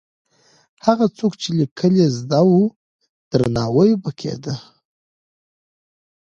[0.85, 2.61] هغه څوک چې لیکل یې زده وو،
[3.31, 4.55] درناوی یې کېده.